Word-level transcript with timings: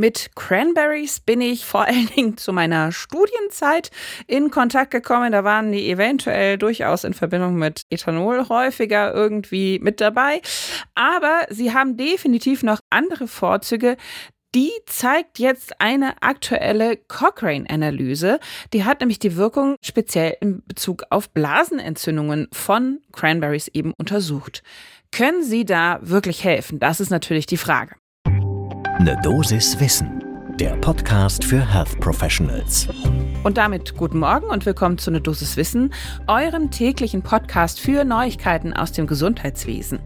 Mit 0.00 0.30
Cranberries 0.36 1.18
bin 1.18 1.40
ich 1.40 1.66
vor 1.66 1.82
allen 1.82 2.06
Dingen 2.16 2.36
zu 2.36 2.52
meiner 2.52 2.92
Studienzeit 2.92 3.90
in 4.28 4.52
Kontakt 4.52 4.92
gekommen. 4.92 5.32
Da 5.32 5.42
waren 5.42 5.72
die 5.72 5.90
eventuell 5.90 6.56
durchaus 6.56 7.02
in 7.02 7.14
Verbindung 7.14 7.56
mit 7.56 7.82
Ethanol 7.90 8.48
häufiger 8.48 9.12
irgendwie 9.12 9.80
mit 9.80 10.00
dabei. 10.00 10.40
Aber 10.94 11.46
sie 11.50 11.74
haben 11.74 11.96
definitiv 11.96 12.62
noch 12.62 12.78
andere 12.90 13.26
Vorzüge. 13.26 13.96
Die 14.54 14.70
zeigt 14.86 15.40
jetzt 15.40 15.80
eine 15.80 16.22
aktuelle 16.22 16.96
Cochrane-Analyse. 16.96 18.38
Die 18.72 18.84
hat 18.84 19.00
nämlich 19.00 19.18
die 19.18 19.36
Wirkung 19.36 19.74
speziell 19.82 20.36
in 20.40 20.62
Bezug 20.64 21.06
auf 21.10 21.30
Blasenentzündungen 21.30 22.46
von 22.52 23.00
Cranberries 23.12 23.66
eben 23.66 23.92
untersucht. 23.98 24.62
Können 25.10 25.42
sie 25.42 25.64
da 25.64 25.98
wirklich 26.02 26.44
helfen? 26.44 26.78
Das 26.78 27.00
ist 27.00 27.10
natürlich 27.10 27.46
die 27.46 27.56
Frage. 27.56 27.96
Ne 29.00 29.16
Dosis 29.22 29.78
Wissen, 29.78 30.24
der 30.58 30.70
Podcast 30.70 31.44
für 31.44 31.64
Health 31.64 32.00
Professionals. 32.00 32.88
Und 33.44 33.56
damit 33.56 33.94
guten 33.96 34.18
Morgen 34.18 34.46
und 34.46 34.66
willkommen 34.66 34.98
zu 34.98 35.12
Ne 35.12 35.20
Dosis 35.20 35.56
Wissen, 35.56 35.94
eurem 36.26 36.72
täglichen 36.72 37.22
Podcast 37.22 37.78
für 37.78 38.02
Neuigkeiten 38.04 38.72
aus 38.72 38.90
dem 38.90 39.06
Gesundheitswesen. 39.06 40.00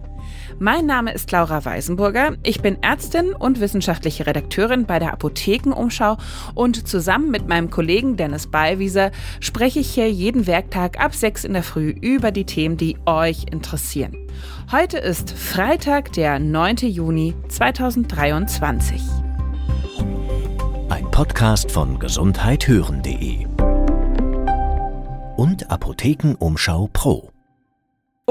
Mein 0.58 0.86
Name 0.86 1.12
ist 1.12 1.30
Laura 1.32 1.64
Weisenburger. 1.64 2.36
Ich 2.42 2.60
bin 2.60 2.82
Ärztin 2.82 3.32
und 3.32 3.60
wissenschaftliche 3.60 4.26
Redakteurin 4.26 4.86
bei 4.86 4.98
der 4.98 5.12
Apothekenumschau 5.12 6.16
und 6.54 6.86
zusammen 6.86 7.30
mit 7.30 7.48
meinem 7.48 7.70
Kollegen 7.70 8.16
Dennis 8.16 8.46
Ballwieser 8.46 9.10
spreche 9.40 9.80
ich 9.80 9.90
hier 9.90 10.10
jeden 10.10 10.46
Werktag 10.46 11.00
ab 11.00 11.14
6 11.14 11.44
in 11.44 11.54
der 11.54 11.62
Früh 11.62 11.90
über 11.90 12.30
die 12.30 12.44
Themen, 12.44 12.76
die 12.76 12.96
euch 13.06 13.46
interessieren. 13.50 14.16
Heute 14.70 14.98
ist 14.98 15.32
Freitag, 15.32 16.12
der 16.12 16.38
9. 16.38 16.76
Juni 16.82 17.34
2023. 17.48 19.02
Ein 20.88 21.10
Podcast 21.10 21.70
von 21.70 21.98
gesundheithören.de 21.98 23.46
und 25.36 25.70
Apothekenumschau 25.70 26.88
Pro. 26.92 27.31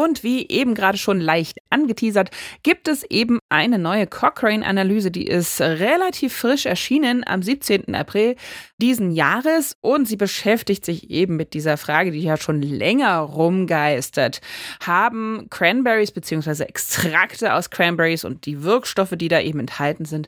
Und 0.01 0.23
wie 0.23 0.47
eben 0.47 0.73
gerade 0.73 0.97
schon 0.97 1.19
leicht 1.19 1.59
angeteasert, 1.69 2.31
gibt 2.63 2.87
es 2.87 3.03
eben 3.03 3.37
eine 3.49 3.77
neue 3.77 4.07
Cochrane-Analyse, 4.07 5.11
die 5.11 5.27
ist 5.27 5.61
relativ 5.61 6.33
frisch 6.33 6.65
erschienen 6.65 7.23
am 7.23 7.43
17. 7.43 7.93
April 7.93 8.35
diesen 8.79 9.11
Jahres 9.11 9.77
und 9.79 10.07
sie 10.07 10.15
beschäftigt 10.15 10.85
sich 10.85 11.11
eben 11.11 11.35
mit 11.35 11.53
dieser 11.53 11.77
Frage, 11.77 12.09
die 12.09 12.23
ja 12.23 12.37
schon 12.37 12.63
länger 12.63 13.19
rumgeistert. 13.19 14.41
Haben 14.83 15.45
Cranberries 15.51 16.11
bzw. 16.11 16.63
Extrakte 16.63 17.53
aus 17.53 17.69
Cranberries 17.69 18.25
und 18.25 18.47
die 18.47 18.63
Wirkstoffe, 18.63 19.13
die 19.15 19.27
da 19.27 19.39
eben 19.39 19.59
enthalten 19.59 20.05
sind, 20.05 20.27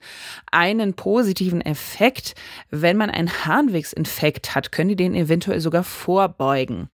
einen 0.52 0.94
positiven 0.94 1.62
Effekt, 1.62 2.36
wenn 2.70 2.98
man 2.98 3.10
einen 3.10 3.46
Harnwegsinfekt 3.46 4.54
hat? 4.54 4.72
Können 4.72 4.90
die 4.90 4.96
den 4.98 5.16
eventuell 5.16 5.62
sogar 5.62 5.84
vorbeugen? 5.84 6.90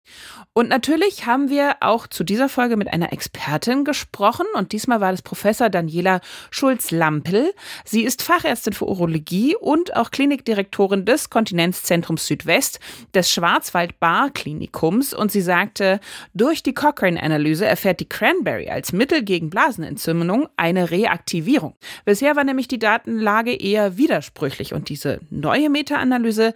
Und 0.52 0.68
natürlich 0.68 1.26
haben 1.26 1.50
wir 1.50 1.76
auch 1.80 2.06
zu 2.06 2.24
dieser 2.24 2.48
Folge 2.48 2.67
mit 2.76 2.92
einer 2.92 3.12
Expertin 3.12 3.84
gesprochen 3.84 4.46
und 4.54 4.72
diesmal 4.72 5.00
war 5.00 5.12
das 5.12 5.22
Professor 5.22 5.70
Daniela 5.70 6.20
Schulz-Lampel. 6.50 7.54
Sie 7.84 8.02
ist 8.02 8.22
Fachärztin 8.22 8.72
für 8.72 8.86
Urologie 8.86 9.56
und 9.56 9.96
auch 9.96 10.10
Klinikdirektorin 10.10 11.04
des 11.04 11.30
Kontinenzzentrums 11.30 12.26
Südwest 12.26 12.80
des 13.14 13.30
Schwarzwald-Bar-Klinikums 13.30 15.14
und 15.14 15.32
sie 15.32 15.40
sagte, 15.40 16.00
durch 16.34 16.62
die 16.62 16.74
Cochrane-Analyse 16.74 17.66
erfährt 17.66 18.00
die 18.00 18.08
Cranberry 18.08 18.68
als 18.68 18.92
Mittel 18.92 19.22
gegen 19.22 19.50
Blasenentzündung 19.50 20.48
eine 20.56 20.90
Reaktivierung. 20.90 21.74
Bisher 22.04 22.36
war 22.36 22.44
nämlich 22.44 22.68
die 22.68 22.78
Datenlage 22.78 23.54
eher 23.54 23.96
widersprüchlich 23.96 24.74
und 24.74 24.88
diese 24.88 25.20
neue 25.30 25.70
Meta-Analyse 25.70 26.54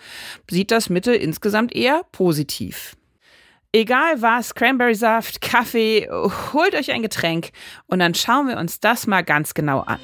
sieht 0.51 0.71
das 0.71 0.91
Mittel 0.91 1.15
insgesamt 1.15 1.75
eher 1.75 2.03
positiv. 2.13 2.97
Egal 3.75 4.21
was, 4.21 4.55
Cranberry-Saft, 4.55 5.41
Kaffee, 5.41 6.07
holt 6.53 6.75
euch 6.75 6.93
ein 6.93 7.01
Getränk 7.01 7.53
und 7.87 8.01
dann 8.01 8.15
schauen 8.15 8.49
wir 8.49 8.59
uns 8.59 8.81
das 8.81 9.07
mal 9.07 9.25
ganz 9.25 9.55
genau 9.55 9.81
an. 9.81 9.99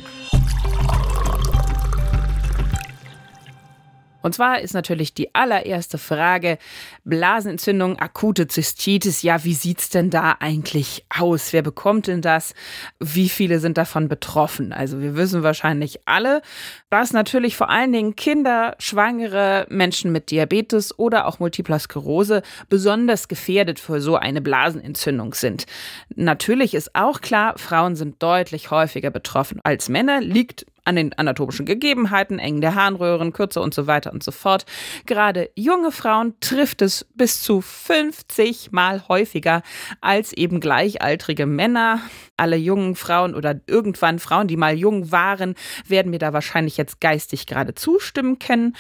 Und 4.23 4.35
zwar 4.35 4.61
ist 4.61 4.75
natürlich 4.75 5.15
die 5.15 5.35
allererste 5.35 5.97
Frage, 5.97 6.59
Blasenentzündung, 7.05 7.99
akute 7.99 8.49
Zystitis, 8.49 9.23
ja, 9.23 9.45
wie 9.45 9.55
sieht's 9.55 9.91
denn 9.91 10.11
da 10.11 10.37
eigentlich 10.41 11.05
aus? 11.17 11.53
Wer 11.53 11.63
bekommt 11.63 12.09
denn 12.09 12.21
das? 12.21 12.55
Wie 12.99 13.29
viele 13.29 13.61
sind 13.61 13.79
davon 13.79 14.09
betroffen? 14.09 14.73
Also 14.73 15.01
wir 15.01 15.17
wissen 15.17 15.43
wahrscheinlich 15.43 16.01
alle, 16.05 16.43
dass 16.91 17.13
natürlich 17.13 17.57
vor 17.57 17.71
allen 17.71 17.93
Dingen 17.93 18.17
Kinder, 18.17 18.75
Schwangere, 18.79 19.67
Menschen 19.69 20.11
mit 20.11 20.31
Diabetes 20.31 20.99
oder 20.99 21.27
auch 21.27 21.39
Multipler 21.39 21.79
Sklerose 21.79 22.43
besonders 22.69 23.29
gefährdet 23.29 23.79
für 23.79 24.01
so 24.01 24.17
eine 24.17 24.41
Blasenentzündung 24.41 25.35
sind. 25.35 25.67
Natürlich 26.15 26.75
ist 26.75 26.95
auch 26.95 27.21
klar, 27.21 27.57
Frauen 27.57 27.95
sind 27.95 28.23
deutlich 28.23 28.71
häufiger 28.71 29.11
betroffen 29.11 29.61
als 29.63 29.89
Männer, 29.89 30.21
liegt 30.21 30.67
an 30.89 30.97
den 30.97 31.13
anatomischen 31.13 31.67
Gegebenheiten, 31.67 32.39
Engen 32.39 32.63
der 32.63 32.75
Harnröhren, 32.75 33.35
Kürze 33.35 33.61
und 33.61 33.75
so 33.75 33.87
weiter 33.87 34.11
und 34.11 34.23
so 34.23 34.33
fort. 34.33 34.65
Gerade 35.05 35.51
junge 35.55 35.93
Frauen 35.93 36.35
trifft 36.41 36.81
es 36.81 37.07
bis 37.15 37.43
zu 37.43 37.61
50 37.61 38.73
Mal 38.73 39.07
häufiger 39.07 39.63
als 40.01 40.33
eben 40.33 40.61
gleichaltrige 40.61 41.45
Männer. 41.45 42.01
Alle 42.39 42.57
jungen 42.57 42.97
Frauen 42.97 43.35
oder 43.35 43.61
irgendwann 43.67 44.19
Frauen, 44.19 44.49
die 44.49 44.57
mal 44.57 44.75
jung 44.75 45.13
waren, 45.13 45.55
werden 45.87 46.11
mir 46.11 46.19
da 46.19 46.33
wahrscheinlich 46.33 46.79
jetzt 46.79 47.01
geistig 47.01 47.47
gerade 47.47 47.75
zustimmen 47.75 48.39
können. 48.39 48.75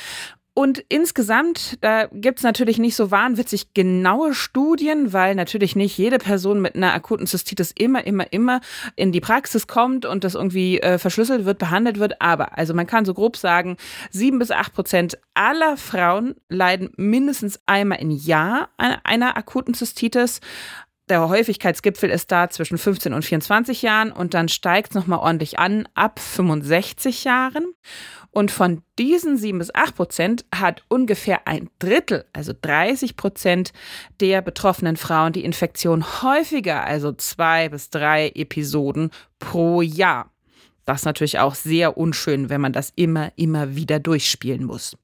Und 0.58 0.82
insgesamt, 0.88 1.78
da 1.82 2.06
gibt 2.06 2.40
es 2.40 2.42
natürlich 2.42 2.78
nicht 2.78 2.96
so 2.96 3.12
wahnwitzig 3.12 3.74
genaue 3.74 4.34
Studien, 4.34 5.12
weil 5.12 5.36
natürlich 5.36 5.76
nicht 5.76 5.96
jede 5.96 6.18
Person 6.18 6.60
mit 6.60 6.74
einer 6.74 6.92
akuten 6.92 7.28
Zystitis 7.28 7.70
immer, 7.70 8.04
immer, 8.04 8.32
immer 8.32 8.60
in 8.96 9.12
die 9.12 9.20
Praxis 9.20 9.68
kommt 9.68 10.04
und 10.04 10.24
das 10.24 10.34
irgendwie 10.34 10.80
äh, 10.80 10.98
verschlüsselt 10.98 11.44
wird, 11.44 11.60
behandelt 11.60 12.00
wird. 12.00 12.20
Aber, 12.20 12.58
also 12.58 12.74
man 12.74 12.88
kann 12.88 13.04
so 13.04 13.14
grob 13.14 13.36
sagen, 13.36 13.76
sieben 14.10 14.40
bis 14.40 14.50
acht 14.50 14.74
Prozent 14.74 15.16
aller 15.32 15.76
Frauen 15.76 16.34
leiden 16.48 16.90
mindestens 16.96 17.60
einmal 17.66 18.00
im 18.00 18.10
Jahr 18.10 18.70
an 18.78 18.96
einer 19.04 19.36
akuten 19.36 19.74
Zystitis. 19.74 20.40
Der 21.08 21.26
Häufigkeitsgipfel 21.26 22.10
ist 22.10 22.30
da 22.30 22.50
zwischen 22.50 22.76
15 22.76 23.14
und 23.14 23.24
24 23.24 23.80
Jahren 23.80 24.12
und 24.12 24.34
dann 24.34 24.48
steigt 24.48 24.90
es 24.90 24.94
nochmal 24.94 25.20
ordentlich 25.20 25.58
an 25.58 25.88
ab 25.94 26.20
65 26.20 27.24
Jahren. 27.24 27.72
Und 28.30 28.50
von 28.50 28.82
diesen 28.98 29.38
7 29.38 29.58
bis 29.58 29.74
8 29.74 29.96
Prozent 29.96 30.44
hat 30.54 30.84
ungefähr 30.88 31.48
ein 31.48 31.70
Drittel, 31.78 32.26
also 32.34 32.52
30 32.60 33.16
Prozent 33.16 33.72
der 34.20 34.42
betroffenen 34.42 34.98
Frauen 34.98 35.32
die 35.32 35.44
Infektion 35.44 36.04
häufiger, 36.22 36.84
also 36.84 37.12
zwei 37.12 37.70
bis 37.70 37.88
drei 37.88 38.28
Episoden 38.34 39.10
pro 39.38 39.80
Jahr. 39.80 40.30
Das 40.84 41.00
ist 41.00 41.06
natürlich 41.06 41.38
auch 41.38 41.54
sehr 41.54 41.96
unschön, 41.96 42.50
wenn 42.50 42.60
man 42.60 42.74
das 42.74 42.92
immer, 42.96 43.32
immer 43.36 43.76
wieder 43.76 43.98
durchspielen 43.98 44.64
muss. 44.64 44.94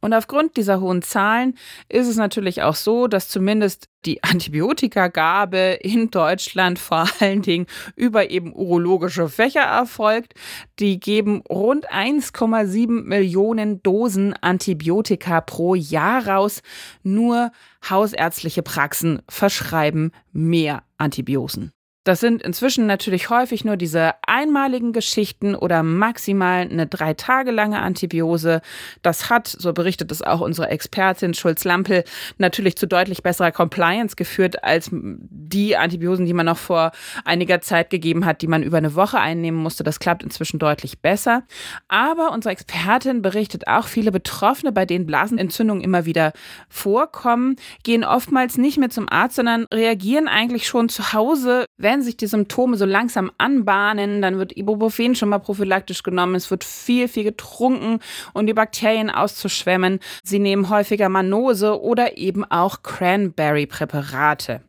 Und 0.00 0.12
aufgrund 0.12 0.56
dieser 0.56 0.80
hohen 0.80 1.02
Zahlen 1.02 1.56
ist 1.88 2.08
es 2.08 2.16
natürlich 2.16 2.62
auch 2.62 2.74
so, 2.74 3.06
dass 3.06 3.28
zumindest 3.28 3.88
die 4.04 4.22
Antibiotikagabe 4.22 5.78
in 5.80 6.10
Deutschland 6.10 6.78
vor 6.78 7.06
allen 7.20 7.42
Dingen 7.42 7.66
über 7.96 8.30
eben 8.30 8.52
urologische 8.52 9.28
Fächer 9.28 9.62
erfolgt. 9.62 10.34
Die 10.78 11.00
geben 11.00 11.42
rund 11.48 11.90
1,7 11.90 13.04
Millionen 13.04 13.82
Dosen 13.82 14.34
Antibiotika 14.40 15.40
pro 15.40 15.74
Jahr 15.74 16.26
raus. 16.26 16.60
Nur 17.02 17.50
hausärztliche 17.88 18.62
Praxen 18.62 19.22
verschreiben 19.28 20.12
mehr 20.32 20.82
Antibiosen. 20.98 21.73
Das 22.04 22.20
sind 22.20 22.42
inzwischen 22.42 22.86
natürlich 22.86 23.30
häufig 23.30 23.64
nur 23.64 23.78
diese 23.78 24.12
einmaligen 24.26 24.92
Geschichten 24.92 25.54
oder 25.54 25.82
maximal 25.82 26.60
eine 26.60 26.86
drei 26.86 27.14
Tage 27.14 27.50
lange 27.50 27.80
Antibiose. 27.80 28.60
Das 29.00 29.30
hat, 29.30 29.48
so 29.48 29.72
berichtet 29.72 30.12
es 30.12 30.20
auch 30.20 30.42
unsere 30.42 30.68
Expertin 30.68 31.32
Schulz-Lampel, 31.32 32.04
natürlich 32.36 32.76
zu 32.76 32.86
deutlich 32.86 33.22
besserer 33.22 33.52
Compliance 33.52 34.16
geführt 34.16 34.62
als 34.62 34.90
die 34.92 35.78
Antibiosen, 35.78 36.26
die 36.26 36.34
man 36.34 36.44
noch 36.44 36.58
vor 36.58 36.92
einiger 37.24 37.62
Zeit 37.62 37.88
gegeben 37.88 38.26
hat, 38.26 38.42
die 38.42 38.48
man 38.48 38.62
über 38.62 38.76
eine 38.76 38.94
Woche 38.94 39.18
einnehmen 39.18 39.58
musste. 39.58 39.82
Das 39.82 39.98
klappt 39.98 40.22
inzwischen 40.22 40.58
deutlich 40.58 41.00
besser. 41.00 41.44
Aber 41.88 42.32
unsere 42.32 42.52
Expertin 42.52 43.22
berichtet 43.22 43.66
auch, 43.66 43.86
viele 43.86 44.12
Betroffene, 44.12 44.72
bei 44.72 44.84
denen 44.84 45.06
Blasenentzündungen 45.06 45.82
immer 45.82 46.04
wieder 46.04 46.34
vorkommen, 46.68 47.56
gehen 47.82 48.04
oftmals 48.04 48.58
nicht 48.58 48.76
mehr 48.76 48.90
zum 48.90 49.08
Arzt, 49.08 49.36
sondern 49.36 49.64
reagieren 49.72 50.28
eigentlich 50.28 50.66
schon 50.66 50.90
zu 50.90 51.14
Hause, 51.14 51.64
wenn 51.78 51.93
wenn 51.94 52.02
sich 52.02 52.16
die 52.16 52.26
Symptome 52.26 52.76
so 52.76 52.84
langsam 52.86 53.30
anbahnen, 53.38 54.20
dann 54.20 54.36
wird 54.36 54.56
Ibuprofen 54.56 55.14
schon 55.14 55.28
mal 55.28 55.38
prophylaktisch 55.38 56.02
genommen. 56.02 56.34
Es 56.34 56.50
wird 56.50 56.64
viel, 56.64 57.06
viel 57.06 57.22
getrunken, 57.22 58.00
um 58.32 58.48
die 58.48 58.52
Bakterien 58.52 59.10
auszuschwemmen. 59.10 60.00
Sie 60.24 60.40
nehmen 60.40 60.70
häufiger 60.70 61.08
Manose 61.08 61.80
oder 61.80 62.18
eben 62.18 62.44
auch 62.44 62.82
Cranberry-Präparate. 62.82 64.60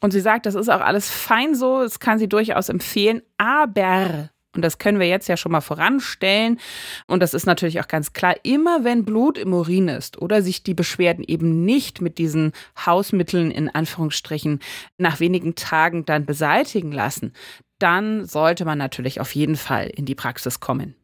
Und 0.00 0.10
sie 0.10 0.20
sagt, 0.20 0.44
das 0.44 0.54
ist 0.54 0.68
auch 0.68 0.82
alles 0.82 1.08
fein 1.08 1.54
so, 1.54 1.80
das 1.80 2.00
kann 2.00 2.18
sie 2.18 2.28
durchaus 2.28 2.68
empfehlen, 2.68 3.22
aber 3.38 4.28
Und 4.54 4.62
das 4.62 4.78
können 4.78 5.00
wir 5.00 5.08
jetzt 5.08 5.28
ja 5.28 5.36
schon 5.36 5.52
mal 5.52 5.60
voranstellen. 5.60 6.58
Und 7.06 7.20
das 7.20 7.34
ist 7.34 7.46
natürlich 7.46 7.80
auch 7.80 7.88
ganz 7.88 8.12
klar, 8.12 8.34
immer 8.42 8.84
wenn 8.84 9.04
Blut 9.04 9.38
im 9.38 9.54
Urin 9.54 9.88
ist 9.88 10.20
oder 10.20 10.42
sich 10.42 10.62
die 10.62 10.74
Beschwerden 10.74 11.24
eben 11.26 11.64
nicht 11.64 12.00
mit 12.00 12.18
diesen 12.18 12.52
Hausmitteln 12.84 13.50
in 13.50 13.68
Anführungsstrichen 13.70 14.60
nach 14.98 15.20
wenigen 15.20 15.54
Tagen 15.54 16.04
dann 16.04 16.26
beseitigen 16.26 16.92
lassen, 16.92 17.32
dann 17.78 18.26
sollte 18.26 18.64
man 18.64 18.78
natürlich 18.78 19.20
auf 19.20 19.34
jeden 19.34 19.56
Fall 19.56 19.86
in 19.86 20.04
die 20.04 20.14
Praxis 20.14 20.60
kommen. 20.60 20.94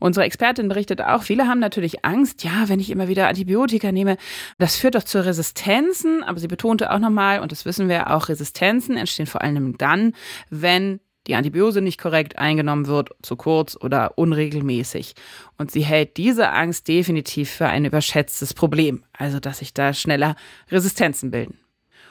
Unsere 0.00 0.26
Expertin 0.26 0.68
berichtet 0.68 1.00
auch, 1.00 1.22
viele 1.22 1.48
haben 1.48 1.58
natürlich 1.58 2.04
Angst, 2.04 2.44
ja, 2.44 2.68
wenn 2.68 2.78
ich 2.78 2.90
immer 2.90 3.08
wieder 3.08 3.26
Antibiotika 3.26 3.90
nehme, 3.90 4.16
das 4.58 4.76
führt 4.76 4.94
doch 4.94 5.02
zu 5.02 5.24
Resistenzen. 5.24 6.22
Aber 6.22 6.38
sie 6.38 6.46
betonte 6.46 6.92
auch 6.92 7.00
nochmal, 7.00 7.40
und 7.40 7.50
das 7.50 7.64
wissen 7.64 7.88
wir 7.88 8.10
auch, 8.10 8.28
Resistenzen 8.28 8.96
entstehen 8.96 9.26
vor 9.26 9.42
allem 9.42 9.76
dann, 9.76 10.12
wenn 10.50 11.00
die 11.28 11.34
Antibiose 11.34 11.80
nicht 11.80 12.00
korrekt 12.00 12.38
eingenommen 12.38 12.86
wird, 12.86 13.10
zu 13.22 13.36
kurz 13.36 13.76
oder 13.80 14.16
unregelmäßig. 14.16 15.14
Und 15.58 15.70
sie 15.70 15.82
hält 15.82 16.16
diese 16.16 16.50
Angst 16.50 16.88
definitiv 16.88 17.50
für 17.50 17.66
ein 17.66 17.84
überschätztes 17.84 18.54
Problem, 18.54 19.04
also 19.12 19.38
dass 19.38 19.58
sich 19.58 19.74
da 19.74 19.92
schneller 19.92 20.34
Resistenzen 20.70 21.30
bilden. 21.30 21.58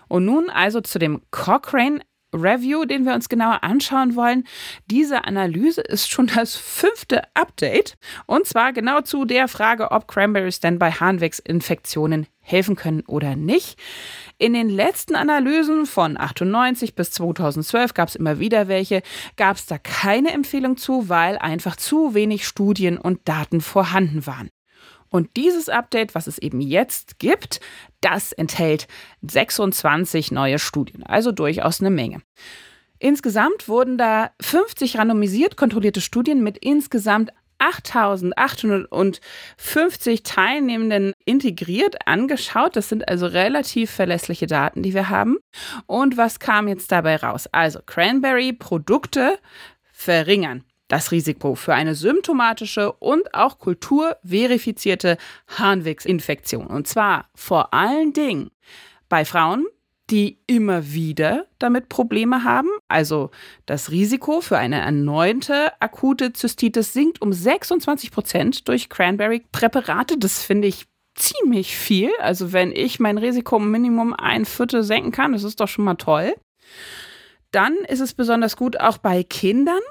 Und 0.08 0.26
nun 0.26 0.50
also 0.50 0.82
zu 0.82 1.00
dem 1.00 1.22
Cochrane 1.32 2.00
Review, 2.38 2.86
den 2.86 3.06
wir 3.06 3.14
uns 3.14 3.30
genauer 3.30 3.64
anschauen 3.64 4.16
wollen. 4.16 4.44
Diese 4.86 5.26
Analyse 5.26 5.82
ist 5.82 6.10
schon 6.10 6.28
das 6.28 6.56
fünfte 6.56 7.24
Update 7.34 7.98
und 8.26 8.46
zwar 8.46 8.74
genau 8.74 9.02
zu 9.02 9.26
der 9.26 9.48
Frage, 9.48 9.92
ob 9.92 10.08
Cranberries 10.08 10.60
denn 10.60 10.80
bei 10.80 10.92
Harnwegsinfektionen 10.92 12.28
helfen 12.40 12.76
können 12.76 13.02
oder 13.08 13.36
nicht. 13.36 13.78
In 14.38 14.54
den 14.54 14.70
letzten 14.70 15.16
Analysen 15.16 15.86
von 15.86 16.18
98 16.18 16.96
bis 16.96 17.12
2012 17.12 17.94
gab 17.94 18.10
es 18.10 18.16
immer 18.16 18.40
wieder 18.40 18.68
welche, 18.68 19.02
gab 19.36 19.58
es 19.58 19.66
da 19.66 19.78
keine 19.78 20.32
Empfehlung 20.32 20.78
zu, 20.78 21.10
weil 21.10 21.38
einfach 21.38 21.76
zu 21.76 22.14
wenig 22.14 22.48
Studien 22.48 22.98
und 22.98 23.20
Daten 23.28 23.62
vorhanden 23.62 24.26
waren. 24.26 24.50
Und 25.10 25.36
dieses 25.38 25.70
Update, 25.70 26.16
was 26.16 26.28
es 26.28 26.38
eben 26.38 26.62
jetzt 26.62 27.20
gibt, 27.20 27.60
das 28.02 28.32
enthält 28.32 28.88
26 29.22 30.32
neue 30.32 30.60
Studien, 30.60 31.04
also 31.04 31.32
durchaus 31.32 31.80
eine 31.80 31.90
Menge. 31.90 32.22
Insgesamt 33.00 33.68
wurden 33.68 33.98
da 33.98 34.32
50 34.42 34.98
randomisiert 34.98 35.56
kontrollierte 35.56 36.02
Studien 36.02 36.44
mit 36.44 36.58
insgesamt 36.58 37.32
8850 37.60 40.24
Teilnehmenden 40.24 41.14
integriert 41.26 42.08
angeschaut. 42.08 42.76
Das 42.76 42.90
sind 42.90 43.08
also 43.08 43.28
relativ 43.28 43.92
verlässliche 43.92 44.48
Daten, 44.48 44.84
die 44.84 44.94
wir 44.94 45.08
haben. 45.10 45.38
Und 45.86 46.18
was 46.18 46.40
kam 46.40 46.68
jetzt 46.68 46.92
dabei 46.92 47.16
raus? 47.18 47.48
Also 47.52 47.80
Cranberry-Produkte 47.86 49.38
verringern 49.92 50.64
das 50.88 51.12
Risiko 51.12 51.56
für 51.56 51.74
eine 51.74 51.96
symptomatische 51.96 52.92
und 52.94 53.34
auch 53.34 53.60
kulturverifizierte 53.60 55.18
Harnwegsinfektion. 55.48 56.68
Und 56.68 56.88
zwar 56.88 57.30
vor 57.36 57.74
allen 57.74 58.14
Dingen 58.14 58.52
bei 59.10 59.26
Frauen, 59.26 59.66
die 60.10 60.40
immer 60.48 60.94
wieder 60.94 61.48
damit 61.60 61.90
Probleme 61.90 62.44
haben. 62.44 62.70
Also 62.88 63.30
das 63.66 63.92
Risiko 63.92 64.40
für 64.40 64.58
eine 64.58 64.80
erneute 64.80 65.80
akute 65.82 66.32
Zystitis 66.32 66.94
sinkt 66.94 67.22
um 67.22 67.34
26 67.34 68.12
Prozent 68.12 68.68
durch 68.70 68.90
Cranberry-Präparate. 68.90 70.18
Das 70.18 70.44
finde 70.44 70.70
ich 70.70 70.86
ziemlich 71.16 71.76
viel. 71.76 72.10
Also 72.20 72.54
wenn 72.54 72.72
ich 72.72 73.00
mein 73.00 73.18
Risiko 73.18 73.60
Minimum 73.60 74.14
ein 74.14 74.46
Viertel 74.46 74.84
senken 74.84 75.12
kann, 75.12 75.34
das 75.34 75.44
ist 75.44 75.60
doch 75.60 75.68
schon 75.68 75.84
mal 75.84 75.96
toll. 75.96 76.36
Dann 77.52 77.76
ist 77.88 78.02
es 78.02 78.14
besonders 78.14 78.56
gut 78.56 78.80
auch 78.80 78.98
bei 78.98 79.24
Kindern 79.24 79.82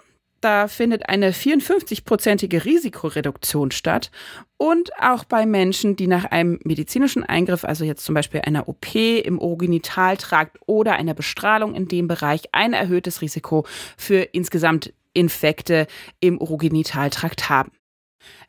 da 0.41 0.69
findet 0.69 1.09
eine 1.09 1.33
54-prozentige 1.33 2.65
Risikoreduktion 2.65 3.71
statt. 3.71 4.11
Und 4.57 4.91
auch 5.01 5.25
bei 5.25 5.47
Menschen, 5.47 5.97
die 5.97 6.07
nach 6.07 6.25
einem 6.25 6.59
medizinischen 6.65 7.25
Eingriff, 7.25 7.65
also 7.65 7.85
jetzt 7.85 8.05
zum 8.05 8.15
Beispiel 8.15 8.41
einer 8.41 8.69
OP 8.69 8.95
im 8.95 9.39
Urogenitaltrakt 9.39 10.59
oder 10.67 10.95
einer 10.95 11.15
Bestrahlung 11.15 11.75
in 11.75 11.89
dem 11.89 12.09
Bereich, 12.09 12.43
ein 12.53 12.73
erhöhtes 12.73 13.21
Risiko 13.21 13.67
für 13.97 14.21
insgesamt 14.21 14.93
Infekte 15.13 15.87
im 16.21 16.39
Urogenitaltrakt 16.39 17.49
haben. 17.49 17.73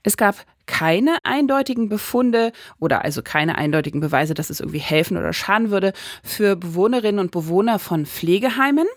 Es 0.03 0.17
gab 0.17 0.45
keine 0.65 1.17
eindeutigen 1.23 1.89
Befunde 1.89 2.51
oder 2.79 3.03
also 3.03 3.21
keine 3.21 3.57
eindeutigen 3.57 4.01
Beweise, 4.01 4.33
dass 4.33 4.49
es 4.49 4.59
irgendwie 4.59 4.79
helfen 4.79 5.17
oder 5.17 5.33
schaden 5.33 5.71
würde 5.71 5.93
für 6.23 6.55
Bewohnerinnen 6.55 7.19
und 7.19 7.31
Bewohner 7.31 7.79
von 7.79 8.05
Pflegeheimen 8.05 8.87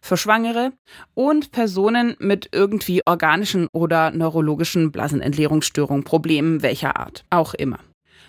für 0.00 0.16
Schwangere 0.16 0.72
und 1.14 1.52
Personen 1.52 2.16
mit 2.18 2.48
irgendwie 2.52 3.02
organischen 3.06 3.68
oder 3.72 4.10
neurologischen 4.10 4.92
Blasenentleerungsstörungen, 4.92 6.04
Problemen 6.04 6.62
welcher 6.62 6.96
Art 6.96 7.24
auch 7.30 7.54
immer. 7.54 7.78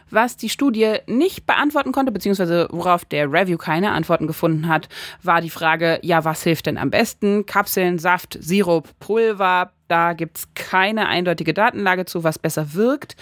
Was 0.09 0.37
die 0.37 0.49
Studie 0.49 0.97
nicht 1.07 1.47
beantworten 1.47 1.91
konnte, 1.91 2.11
beziehungsweise 2.11 2.67
worauf 2.69 3.05
der 3.05 3.31
Review 3.31 3.57
keine 3.57 3.91
Antworten 3.91 4.27
gefunden 4.27 4.67
hat, 4.67 4.87
war 5.23 5.41
die 5.41 5.49
Frage, 5.49 5.99
ja, 6.03 6.23
was 6.23 6.43
hilft 6.43 6.67
denn 6.67 6.77
am 6.77 6.91
besten? 6.91 7.45
Kapseln, 7.45 7.97
Saft, 7.97 8.37
Sirup, 8.39 8.87
Pulver, 8.99 9.71
da 9.87 10.13
gibt 10.13 10.37
es 10.37 10.53
keine 10.53 11.07
eindeutige 11.07 11.53
Datenlage 11.53 12.05
zu, 12.05 12.23
was 12.23 12.37
besser 12.37 12.73
wirkt. 12.73 13.15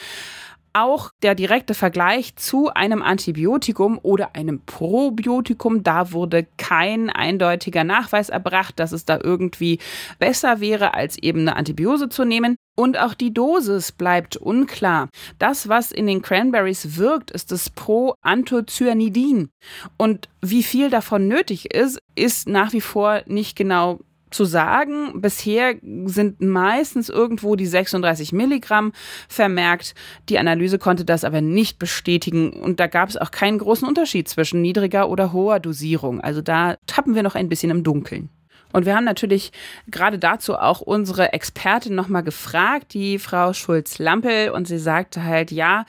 Auch 0.75 1.11
der 1.21 1.35
direkte 1.35 1.75
Vergleich 1.75 2.35
zu 2.35 2.69
einem 2.73 3.03
Antibiotikum 3.03 3.99
oder 4.01 4.35
einem 4.35 4.61
Probiotikum, 4.65 5.83
da 5.83 6.11
wurde 6.11 6.47
kein 6.57 7.11
eindeutiger 7.11 7.83
Nachweis 7.83 8.29
erbracht, 8.29 8.79
dass 8.79 8.91
es 8.91 9.05
da 9.05 9.19
irgendwie 9.21 9.77
besser 10.17 10.59
wäre, 10.59 10.95
als 10.95 11.17
eben 11.19 11.41
eine 11.41 11.55
Antibiose 11.55 12.09
zu 12.09 12.25
nehmen. 12.25 12.55
Und 12.75 12.97
auch 12.97 13.13
die 13.13 13.31
Dosis 13.31 13.91
bleibt 13.91 14.35
unklar. 14.35 15.09
Das, 15.37 15.69
was 15.69 15.91
in 15.91 16.07
den 16.07 16.23
Cranberries 16.23 16.97
wirkt, 16.97 17.29
ist 17.29 17.51
das 17.51 17.69
Pro-Anthocyanidin. 17.69 19.49
Und 19.97 20.27
wie 20.41 20.63
viel 20.63 20.89
davon 20.89 21.27
nötig 21.27 21.71
ist, 21.71 21.99
ist 22.15 22.47
nach 22.47 22.73
wie 22.73 22.81
vor 22.81 23.21
nicht 23.27 23.55
genau 23.55 23.99
zu 24.33 24.45
sagen. 24.45 25.21
Bisher 25.21 25.75
sind 26.05 26.41
meistens 26.41 27.09
irgendwo 27.09 27.55
die 27.55 27.65
36 27.65 28.33
Milligramm 28.33 28.91
vermerkt. 29.27 29.95
Die 30.29 30.39
Analyse 30.39 30.79
konnte 30.79 31.05
das 31.05 31.23
aber 31.23 31.41
nicht 31.41 31.79
bestätigen 31.79 32.51
und 32.51 32.79
da 32.79 32.87
gab 32.87 33.09
es 33.09 33.17
auch 33.17 33.31
keinen 33.31 33.57
großen 33.57 33.87
Unterschied 33.87 34.27
zwischen 34.27 34.61
niedriger 34.61 35.09
oder 35.09 35.33
hoher 35.33 35.59
Dosierung. 35.59 36.21
Also 36.21 36.41
da 36.41 36.75
tappen 36.87 37.15
wir 37.15 37.23
noch 37.23 37.35
ein 37.35 37.49
bisschen 37.49 37.71
im 37.71 37.83
Dunkeln. 37.83 38.29
Und 38.73 38.87
wir 38.87 38.95
haben 38.95 39.05
natürlich 39.05 39.51
gerade 39.87 40.17
dazu 40.17 40.55
auch 40.55 40.81
unsere 40.81 41.31
Expertin 41.31 41.93
nochmal 41.93 42.23
gefragt, 42.23 42.95
die 42.95 43.19
Frau 43.19 43.53
Schulz-Lampel, 43.53 44.49
und 44.49 44.67
sie 44.67 44.79
sagte 44.79 45.23
halt, 45.23 45.51
ja, 45.51 45.85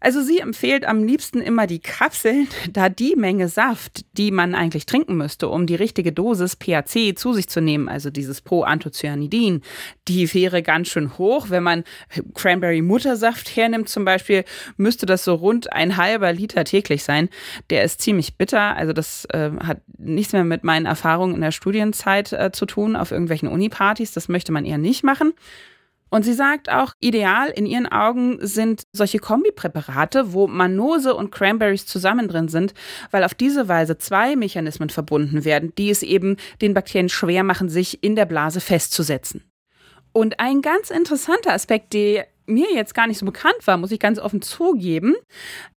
also 0.00 0.22
sie 0.22 0.38
empfiehlt 0.38 0.86
am 0.86 1.04
liebsten 1.04 1.40
immer 1.40 1.66
die 1.66 1.78
Kapseln, 1.78 2.48
da 2.72 2.88
die 2.88 3.14
Menge 3.16 3.48
Saft, 3.48 4.04
die 4.16 4.30
man 4.30 4.54
eigentlich 4.54 4.86
trinken 4.86 5.16
müsste, 5.16 5.48
um 5.48 5.66
die 5.66 5.74
richtige 5.74 6.12
Dosis 6.12 6.56
PAC 6.56 7.16
zu 7.16 7.32
sich 7.32 7.48
zu 7.48 7.60
nehmen, 7.60 7.88
also 7.88 8.10
dieses 8.10 8.40
Pro-Anthocyanidin, 8.40 9.62
die 10.08 10.32
wäre 10.32 10.62
ganz 10.62 10.88
schön 10.88 11.18
hoch. 11.18 11.50
Wenn 11.50 11.62
man 11.62 11.84
Cranberry-Muttersaft 12.34 13.54
hernimmt 13.54 13.88
zum 13.88 14.04
Beispiel, 14.04 14.44
müsste 14.76 15.06
das 15.06 15.24
so 15.24 15.34
rund 15.34 15.72
ein 15.72 15.96
halber 15.96 16.32
Liter 16.32 16.64
täglich 16.64 17.04
sein. 17.04 17.28
Der 17.68 17.84
ist 17.84 18.00
ziemlich 18.00 18.36
bitter, 18.36 18.76
also 18.76 18.92
das 18.92 19.26
äh, 19.26 19.50
hat 19.62 19.82
nichts 19.98 20.32
mehr 20.32 20.44
mit 20.44 20.64
meinen 20.64 20.86
Erfahrungen 20.86 21.34
in 21.34 21.40
der 21.42 21.52
Studienzeit 21.52 22.32
äh, 22.32 22.50
zu 22.52 22.66
tun 22.66 22.96
auf 22.96 23.10
irgendwelchen 23.10 23.48
Uni-Partys. 23.48 24.12
Das 24.12 24.28
möchte 24.28 24.52
man 24.52 24.64
eher 24.64 24.78
nicht 24.78 25.04
machen. 25.04 25.34
Und 26.10 26.24
sie 26.24 26.34
sagt 26.34 26.70
auch, 26.70 26.94
ideal 27.00 27.48
in 27.48 27.66
ihren 27.66 27.86
Augen 27.86 28.38
sind 28.40 28.82
solche 28.92 29.18
Kombipräparate, 29.18 30.32
wo 30.32 30.46
Manose 30.46 31.14
und 31.14 31.30
Cranberries 31.30 31.86
zusammen 31.86 32.28
drin 32.28 32.48
sind, 32.48 32.74
weil 33.10 33.24
auf 33.24 33.34
diese 33.34 33.68
Weise 33.68 33.96
zwei 33.96 34.36
Mechanismen 34.36 34.90
verbunden 34.90 35.44
werden, 35.44 35.72
die 35.78 35.90
es 35.90 36.02
eben 36.02 36.36
den 36.60 36.74
Bakterien 36.74 37.08
schwer 37.08 37.44
machen, 37.44 37.68
sich 37.68 38.02
in 38.02 38.16
der 38.16 38.26
Blase 38.26 38.60
festzusetzen. 38.60 39.44
Und 40.12 40.40
ein 40.40 40.60
ganz 40.60 40.90
interessanter 40.90 41.52
Aspekt, 41.52 41.92
der 41.92 42.26
mir 42.46 42.72
jetzt 42.74 42.94
gar 42.94 43.06
nicht 43.06 43.18
so 43.18 43.26
bekannt 43.26 43.66
war, 43.66 43.76
muss 43.76 43.92
ich 43.92 44.00
ganz 44.00 44.18
offen 44.18 44.42
zugeben, 44.42 45.14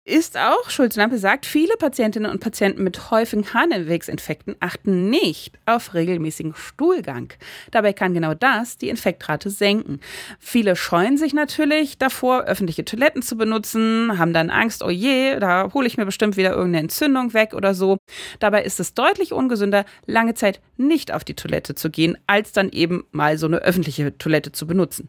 ist 0.04 0.36
auch, 0.36 0.68
Schulz-Lampe 0.68 1.16
sagt, 1.16 1.46
viele 1.46 1.76
Patientinnen 1.78 2.30
und 2.30 2.40
Patienten 2.40 2.84
mit 2.84 3.10
häufigen 3.10 3.54
Harnwegsinfekten 3.54 4.56
achten 4.60 5.08
nicht 5.08 5.58
auf 5.64 5.94
regelmäßigen 5.94 6.54
Stuhlgang. 6.54 7.32
Dabei 7.70 7.94
kann 7.94 8.12
genau 8.12 8.34
das 8.34 8.76
die 8.76 8.90
Infektrate 8.90 9.48
senken. 9.48 10.00
Viele 10.38 10.76
scheuen 10.76 11.16
sich 11.16 11.32
natürlich 11.32 11.96
davor, 11.96 12.42
öffentliche 12.42 12.84
Toiletten 12.84 13.22
zu 13.22 13.36
benutzen, 13.36 14.18
haben 14.18 14.34
dann 14.34 14.50
Angst, 14.50 14.82
oh 14.82 14.90
je, 14.90 15.38
da 15.38 15.72
hole 15.72 15.86
ich 15.86 15.96
mir 15.96 16.04
bestimmt 16.04 16.36
wieder 16.36 16.50
irgendeine 16.50 16.80
Entzündung 16.80 17.32
weg 17.32 17.54
oder 17.54 17.74
so. 17.74 17.96
Dabei 18.40 18.62
ist 18.62 18.80
es 18.80 18.92
deutlich 18.92 19.32
ungesünder, 19.32 19.86
lange 20.04 20.34
Zeit 20.34 20.60
nicht 20.76 21.12
auf 21.12 21.24
die 21.24 21.34
Toilette 21.34 21.74
zu 21.74 21.88
gehen, 21.90 22.18
als 22.26 22.52
dann 22.52 22.68
eben 22.70 23.04
mal 23.10 23.38
so 23.38 23.46
eine 23.46 23.58
öffentliche 23.58 24.18
Toilette 24.18 24.52
zu 24.52 24.66
benutzen. 24.66 25.08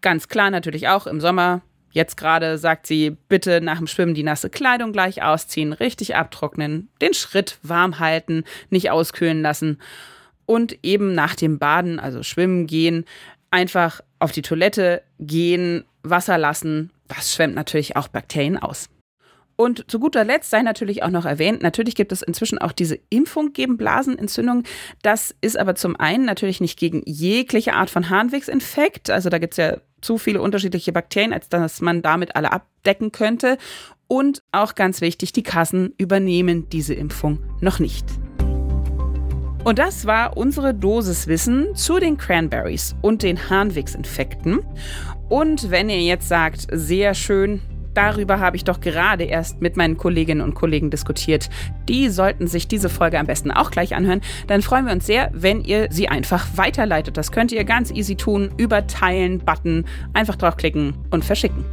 Ganz 0.00 0.28
klar 0.28 0.50
natürlich 0.50 0.88
auch 0.88 1.06
im 1.06 1.20
Sommer. 1.20 1.62
Jetzt 1.90 2.16
gerade 2.16 2.58
sagt 2.58 2.86
sie, 2.86 3.16
bitte 3.28 3.60
nach 3.62 3.78
dem 3.78 3.86
Schwimmen 3.86 4.14
die 4.14 4.22
nasse 4.22 4.50
Kleidung 4.50 4.92
gleich 4.92 5.22
ausziehen, 5.22 5.72
richtig 5.72 6.14
abtrocknen, 6.14 6.90
den 7.00 7.14
Schritt 7.14 7.58
warm 7.62 7.98
halten, 7.98 8.44
nicht 8.68 8.90
auskühlen 8.90 9.40
lassen 9.40 9.78
und 10.44 10.78
eben 10.82 11.14
nach 11.14 11.34
dem 11.34 11.58
Baden, 11.58 11.98
also 11.98 12.22
schwimmen 12.22 12.66
gehen, 12.66 13.04
einfach 13.50 14.00
auf 14.18 14.32
die 14.32 14.42
Toilette 14.42 15.02
gehen, 15.18 15.84
Wasser 16.02 16.38
lassen. 16.38 16.90
Das 17.08 17.34
schwemmt 17.34 17.54
natürlich 17.54 17.96
auch 17.96 18.08
Bakterien 18.08 18.58
aus. 18.58 18.88
Und 19.56 19.90
zu 19.90 19.98
guter 19.98 20.24
Letzt 20.24 20.50
sei 20.50 20.62
natürlich 20.62 21.02
auch 21.02 21.10
noch 21.10 21.24
erwähnt, 21.24 21.62
natürlich 21.62 21.94
gibt 21.94 22.12
es 22.12 22.22
inzwischen 22.22 22.58
auch 22.58 22.72
diese 22.72 22.98
Impfung 23.08 23.52
gegen 23.54 23.78
Blasenentzündung. 23.78 24.64
Das 25.02 25.34
ist 25.40 25.58
aber 25.58 25.74
zum 25.74 25.96
einen 25.96 26.26
natürlich 26.26 26.60
nicht 26.60 26.78
gegen 26.78 27.02
jegliche 27.06 27.72
Art 27.72 27.88
von 27.88 28.10
Harnwegsinfekt. 28.10 29.10
Also 29.10 29.30
da 29.30 29.38
gibt 29.38 29.54
es 29.54 29.58
ja 29.58 29.78
zu 30.02 30.18
viele 30.18 30.42
unterschiedliche 30.42 30.92
Bakterien, 30.92 31.32
als 31.32 31.48
dass 31.48 31.80
man 31.80 32.02
damit 32.02 32.36
alle 32.36 32.52
abdecken 32.52 33.12
könnte. 33.12 33.56
Und 34.08 34.42
auch 34.52 34.74
ganz 34.74 35.00
wichtig, 35.00 35.32
die 35.32 35.42
Kassen 35.42 35.94
übernehmen 35.98 36.68
diese 36.68 36.94
Impfung 36.94 37.38
noch 37.60 37.80
nicht. 37.80 38.06
Und 39.64 39.80
das 39.80 40.06
war 40.06 40.36
unsere 40.36 40.74
Dosiswissen 40.74 41.74
zu 41.74 41.98
den 41.98 42.16
Cranberries 42.16 42.94
und 43.02 43.24
den 43.24 43.50
Harnwegsinfekten. 43.50 44.60
Und 45.28 45.72
wenn 45.72 45.90
ihr 45.90 46.02
jetzt 46.02 46.28
sagt, 46.28 46.68
sehr 46.70 47.14
schön, 47.14 47.62
Darüber 47.96 48.40
habe 48.40 48.56
ich 48.56 48.64
doch 48.64 48.80
gerade 48.80 49.24
erst 49.24 49.62
mit 49.62 49.78
meinen 49.78 49.96
Kolleginnen 49.96 50.42
und 50.42 50.54
Kollegen 50.54 50.90
diskutiert. 50.90 51.48
Die 51.88 52.10
sollten 52.10 52.46
sich 52.46 52.68
diese 52.68 52.90
Folge 52.90 53.18
am 53.18 53.26
besten 53.26 53.50
auch 53.50 53.70
gleich 53.70 53.94
anhören. 53.94 54.20
Dann 54.48 54.60
freuen 54.60 54.84
wir 54.84 54.92
uns 54.92 55.06
sehr, 55.06 55.30
wenn 55.32 55.64
ihr 55.64 55.88
sie 55.90 56.06
einfach 56.06 56.46
weiterleitet. 56.56 57.16
Das 57.16 57.32
könnt 57.32 57.52
ihr 57.52 57.64
ganz 57.64 57.90
easy 57.90 58.14
tun 58.14 58.50
über 58.58 58.86
Teilen, 58.86 59.38
Button, 59.38 59.86
einfach 60.12 60.36
draufklicken 60.36 60.92
und 61.10 61.24
verschicken. 61.24 61.64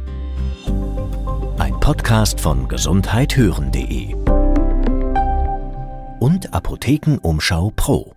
Ein 1.58 1.78
Podcast 1.80 2.40
von 2.40 2.68
gesundheithören.de 2.68 4.14
und 6.20 6.54
Apothekenumschau 6.54 7.70
Pro. 7.76 8.13